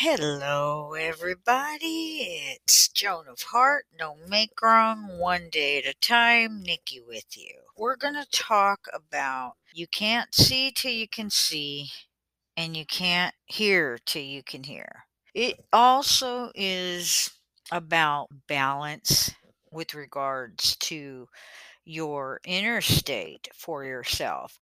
[0.00, 2.20] Hello, everybody.
[2.54, 3.86] It's Joan of Heart.
[3.98, 6.62] No make wrong, one day at a time.
[6.62, 7.52] Nikki with you.
[7.76, 11.90] We're going to talk about you can't see till you can see,
[12.56, 14.88] and you can't hear till you can hear.
[15.34, 17.30] It also is
[17.72, 19.32] about balance
[19.72, 21.26] with regards to
[21.84, 24.60] your inner state for yourself.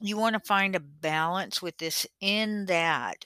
[0.00, 3.24] You want to find a balance with this in that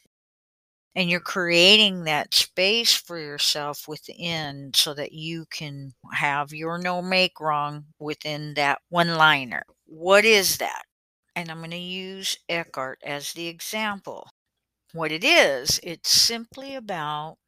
[0.94, 7.00] and you're creating that space for yourself within so that you can have your no
[7.02, 9.64] make wrong within that one liner.
[9.86, 10.82] What is that?
[11.34, 14.28] And I'm going to use Eckhart as the example.
[14.92, 17.38] What it is, it's simply about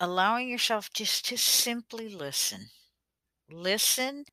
[0.00, 2.70] allowing yourself just to simply listen.
[3.50, 4.24] Listen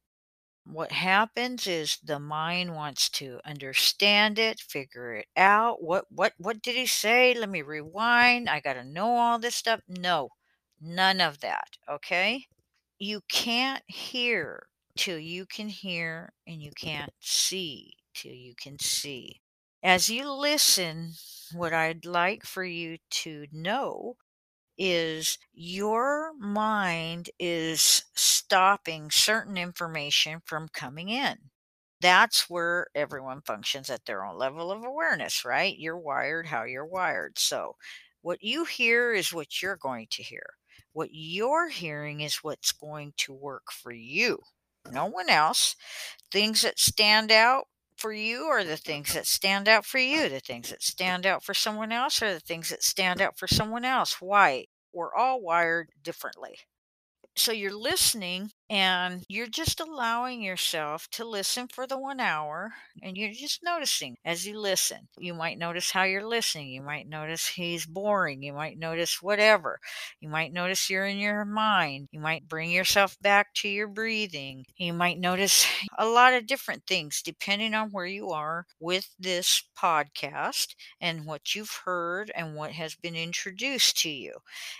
[0.65, 5.81] what happens is the mind wants to understand it, figure it out.
[5.81, 7.33] What what what did he say?
[7.33, 8.49] Let me rewind.
[8.49, 9.81] I got to know all this stuff.
[9.87, 10.29] No.
[10.81, 12.47] None of that, okay?
[12.99, 14.67] You can't hear
[14.97, 19.41] till you can hear and you can't see till you can see.
[19.83, 21.13] As you listen,
[21.53, 24.17] what I'd like for you to know
[24.77, 31.37] is your mind is stopping certain information from coming in.
[32.01, 35.77] That's where everyone functions at their own level of awareness, right?
[35.77, 37.39] You're wired how you're wired.
[37.39, 37.75] So,
[38.21, 40.45] what you hear is what you're going to hear.
[40.93, 44.39] What you're hearing is what's going to work for you,
[44.91, 45.75] no one else.
[46.31, 47.65] Things that stand out
[47.97, 50.29] for you are the things that stand out for you.
[50.29, 53.47] The things that stand out for someone else are the things that stand out for
[53.47, 54.21] someone else.
[54.21, 54.65] Why?
[54.93, 56.59] We're all wired differently.
[57.35, 63.15] So you're listening and you're just allowing yourself to listen for the one hour and
[63.15, 65.07] you're just noticing as you listen.
[65.19, 66.69] You might notice how you're listening.
[66.69, 68.41] You might notice he's boring.
[68.41, 69.79] You might notice whatever.
[70.19, 72.07] You might notice you're in your mind.
[72.11, 74.65] You might bring yourself back to your breathing.
[74.77, 75.67] You might notice
[75.97, 81.53] a lot of different things depending on where you are with this podcast and what
[81.53, 84.33] you've heard and what has been introduced to you.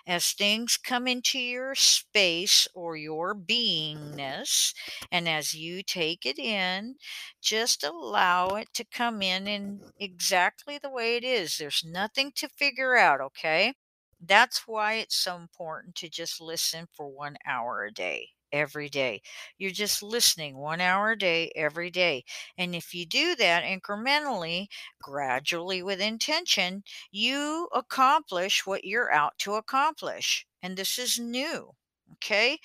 [0.08, 4.74] As things come into your space or your being, beingness.
[5.12, 6.96] And as you take it in,
[7.42, 11.58] just allow it to come in in exactly the way it is.
[11.58, 13.74] There's nothing to figure out, okay?
[14.22, 19.22] That's why it's so important to just listen for one hour a day every day.
[19.58, 22.24] You're just listening one hour a day every day.
[22.58, 24.68] And if you do that incrementally,
[25.02, 30.46] gradually with intention, you accomplish what you're out to accomplish.
[30.62, 31.76] And this is new.
[32.14, 32.60] Okay?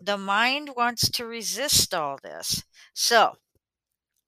[0.00, 2.62] The mind wants to resist all this.
[2.94, 3.36] So,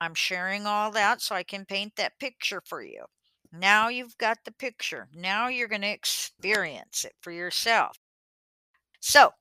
[0.01, 3.07] I'm sharing all that so I can paint that picture for you.
[3.53, 5.09] Now you've got the picture.
[5.13, 7.99] Now you're going to experience it for yourself.
[9.01, 9.33] So,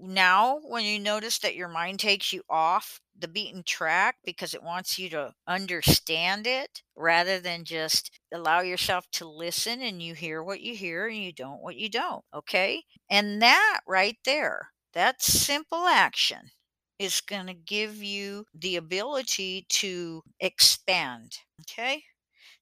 [0.00, 4.62] now when you notice that your mind takes you off the beaten track because it
[4.62, 10.42] wants you to understand it rather than just allow yourself to listen and you hear
[10.42, 12.82] what you hear and you don't what you don't okay?
[13.10, 16.50] And that right there that simple action
[16.98, 22.02] is going to give you the ability to expand okay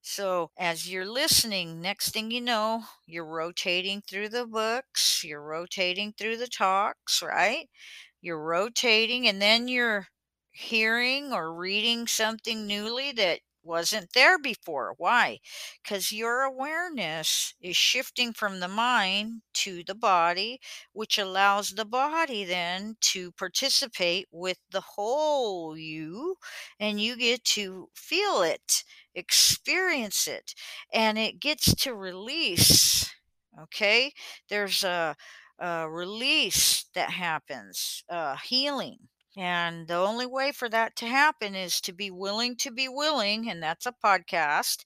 [0.05, 6.13] so, as you're listening, next thing you know, you're rotating through the books, you're rotating
[6.13, 7.69] through the talks, right?
[8.21, 10.07] You're rotating, and then you're
[10.51, 14.93] hearing or reading something newly that wasn't there before.
[14.97, 15.39] Why?
[15.83, 20.59] Because your awareness is shifting from the mind to the body,
[20.93, 26.37] which allows the body then to participate with the whole you,
[26.79, 28.83] and you get to feel it,
[29.13, 30.53] experience it,
[30.93, 33.13] and it gets to release.
[33.61, 34.13] Okay?
[34.49, 35.15] There's a,
[35.59, 38.99] a release that happens, uh, healing
[39.37, 43.49] and the only way for that to happen is to be willing to be willing,
[43.49, 44.83] and that's a podcast,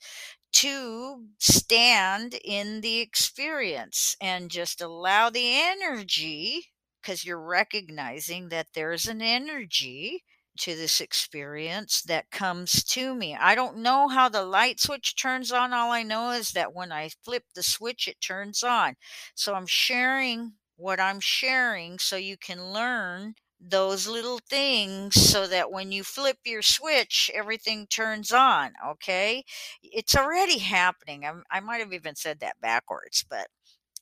[0.53, 6.65] to stand in the experience and just allow the energy,
[7.01, 10.23] because you're recognizing that there's an energy
[10.57, 13.33] to this experience that comes to me.
[13.39, 15.71] I don't know how the light switch turns on.
[15.71, 18.95] All I know is that when I flip the switch, it turns on.
[19.35, 25.71] So I'm sharing what I'm sharing so you can learn those little things so that
[25.71, 28.71] when you flip your switch, everything turns on.
[28.91, 29.43] Okay.
[29.83, 31.25] It's already happening.
[31.25, 33.47] I'm, i might have even said that backwards, but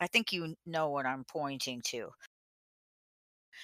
[0.02, 2.10] I think you know what I'm pointing to.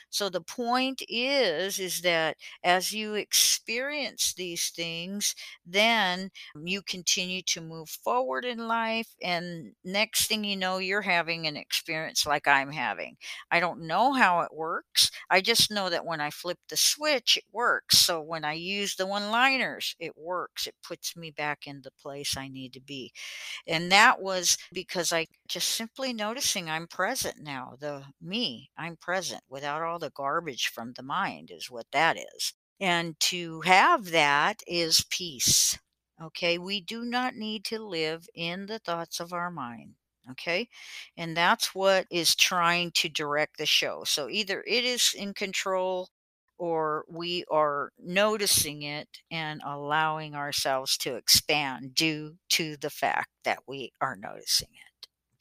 [0.10, 5.36] So the point is is that as you experience these things,
[5.66, 11.48] then you continue to move forward in life and next thing you know you're having
[11.48, 13.18] an experience like I'm having.
[13.52, 15.12] I don't know how it works.
[15.30, 17.98] I just know that when I flip the switch it works.
[18.00, 20.68] So when I use the one-liners, it works.
[20.68, 23.12] It puts me back in the place I need to be.
[23.68, 29.44] And that was because I just simply noticing I'm present now, the me, I'm present
[29.48, 32.54] without all the garbage from the mind is what that is.
[32.80, 35.78] And to have that is peace.
[36.20, 39.94] Okay, we do not need to live in the thoughts of our mind.
[40.32, 40.70] Okay,
[41.18, 44.04] and that's what is trying to direct the show.
[44.06, 46.10] So either it is in control
[46.58, 53.60] or we are noticing it and allowing ourselves to expand due to the fact that
[53.68, 54.93] we are noticing it.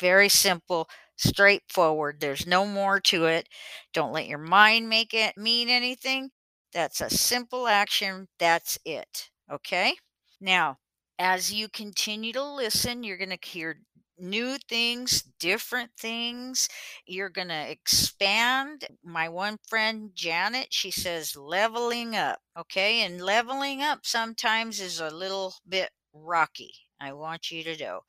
[0.02, 2.20] Very simple, straightforward.
[2.20, 3.48] There's no more to it.
[3.94, 6.30] Don't let your mind make it mean anything.
[6.72, 8.26] That's a simple action.
[8.40, 9.30] That's it.
[9.50, 9.94] Okay?
[10.40, 10.78] Now,
[11.20, 13.78] as you continue to listen, you're going to hear
[14.18, 16.68] new things, different things.
[17.06, 18.86] You're going to expand.
[19.04, 22.40] My one friend, Janet, she says leveling up.
[22.58, 23.02] Okay.
[23.02, 26.72] And leveling up sometimes is a little bit rocky.
[27.00, 28.00] I want you to know.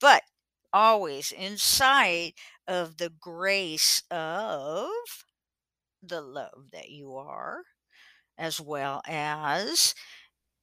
[0.00, 0.22] But
[0.72, 2.32] always inside
[2.66, 4.88] of the grace of
[6.02, 7.62] the love that you are,
[8.38, 9.94] as well as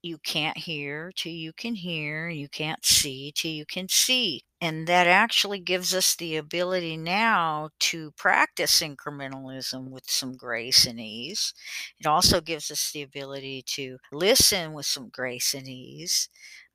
[0.02, 4.44] you can't hear till you can hear, you can't see till you can see.
[4.62, 11.00] And that actually gives us the ability now to practice incrementalism with some grace and
[11.00, 11.54] ease.
[12.00, 16.30] It also gives us the ability to listen with some grace and ease.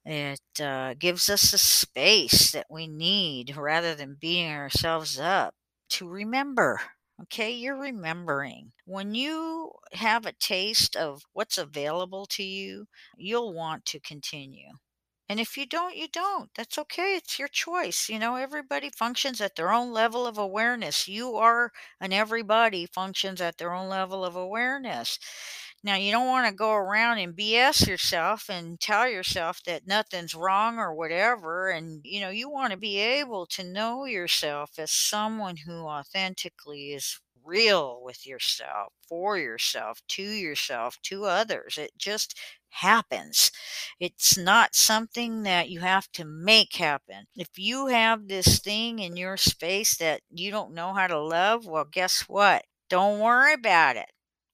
[0.05, 5.55] It uh, gives us the space that we need rather than beating ourselves up
[5.91, 6.81] to remember.
[7.23, 8.73] Okay, you're remembering.
[8.87, 12.87] When you have a taste of what's available to you,
[13.17, 14.70] you'll want to continue.
[15.31, 16.50] And if you don't, you don't.
[16.56, 17.14] That's okay.
[17.17, 18.08] It's your choice.
[18.11, 21.08] You know, everybody functions at their own level of awareness.
[21.08, 25.19] You are, and everybody functions at their own level of awareness.
[25.82, 30.35] Now, you don't want to go around and BS yourself and tell yourself that nothing's
[30.35, 31.71] wrong or whatever.
[31.71, 36.93] And, you know, you want to be able to know yourself as someone who authentically
[36.93, 41.79] is real with yourself, for yourself, to yourself, to others.
[41.79, 42.38] It just
[42.69, 43.50] happens.
[43.99, 47.26] It's not something that you have to make happen.
[47.37, 51.67] If you have this thing in your space that you don't know how to love,
[51.67, 52.65] well, guess what?
[52.88, 54.11] Don't worry about it.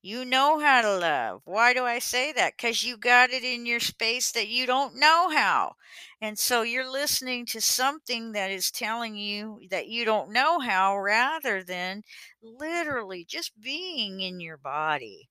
[0.06, 1.42] You know how to love.
[1.44, 2.56] Why do I say that?
[2.56, 5.74] Because you got it in your space that you don't know how.
[6.20, 10.96] And so you're listening to something that is telling you that you don't know how
[10.98, 12.04] rather than
[12.42, 15.28] literally just being in your body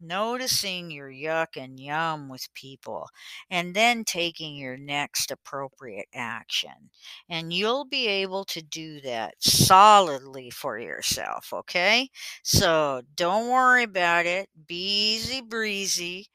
[0.00, 3.08] noticing your yuck and yum with people,
[3.50, 6.90] and then taking your next appropriate action.
[7.28, 12.08] And you'll be able to do that solidly for yourself, okay?
[12.42, 14.48] So don't worry about it.
[14.66, 16.28] Be easy breezy.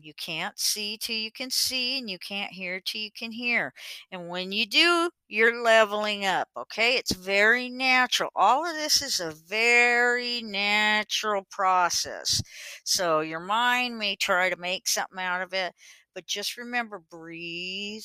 [0.00, 3.72] You can't see till you can see, and you can't hear till you can hear.
[4.10, 6.96] And when you do, you're leveling up, okay?
[6.96, 8.30] It's very natural.
[8.34, 12.42] All of this is a very natural process.
[12.84, 15.72] So your mind may try to make something out of it,
[16.14, 18.04] but just remember breathe.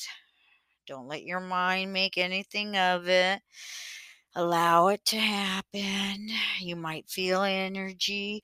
[0.86, 3.40] Don't let your mind make anything of it.
[4.34, 6.28] Allow it to happen.
[6.60, 8.42] You might feel energy.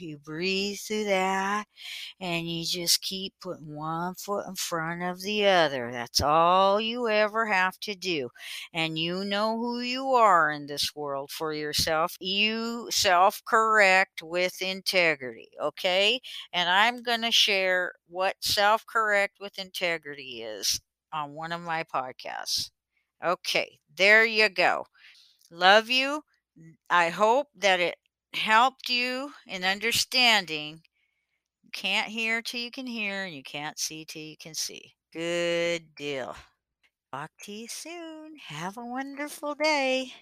[0.00, 1.66] You breathe through that
[2.20, 5.90] and you just keep putting one foot in front of the other.
[5.92, 8.30] That's all you ever have to do.
[8.72, 12.16] And you know who you are in this world for yourself.
[12.20, 16.20] You self correct with integrity, okay?
[16.52, 20.80] And I'm going to share what self correct with integrity is
[21.12, 22.70] on one of my podcasts.
[23.24, 24.86] Okay, there you go.
[25.50, 26.22] Love you.
[26.90, 27.96] I hope that it
[28.36, 30.82] helped you in understanding
[31.62, 34.96] you can't hear till you can hear, and you can't see till you can see.
[35.12, 36.36] Good deal.
[37.12, 38.36] Talk to you soon.
[38.46, 40.12] Have a wonderful day.